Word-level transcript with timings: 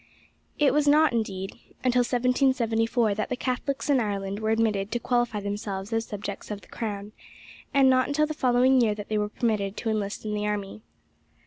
It 0.57 0.73
was 0.73 0.87
not, 0.87 1.13
indeed, 1.13 1.51
until 1.83 1.99
1774 1.99 3.13
that 3.13 3.29
the 3.29 3.35
Catholics 3.35 3.87
in 3.87 3.99
Ireland 3.99 4.39
were 4.39 4.49
admitted 4.49 4.91
to 4.91 4.99
qualify 4.99 5.41
themselves 5.41 5.93
as 5.93 6.05
subjects 6.05 6.49
of 6.49 6.61
the 6.61 6.69
crown, 6.69 7.11
and 7.71 7.87
not 7.87 8.07
until 8.07 8.25
the 8.25 8.33
following 8.33 8.81
year 8.81 8.95
that 8.95 9.09
they 9.09 9.19
were 9.19 9.29
permitted 9.29 9.77
to 9.77 9.91
enlist 9.91 10.25
in 10.25 10.33
the 10.33 10.47
army. 10.47 10.81